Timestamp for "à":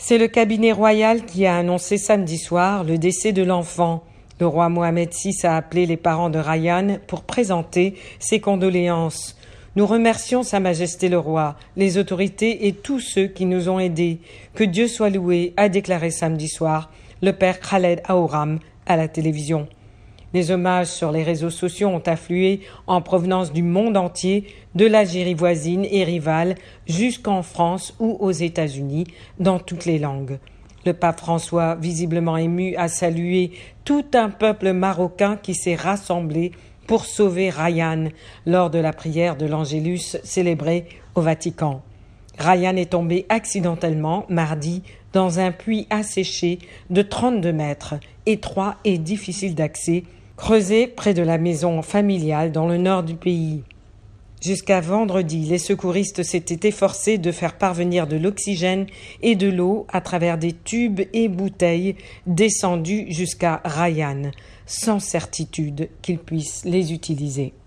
18.86-18.96, 59.88-60.00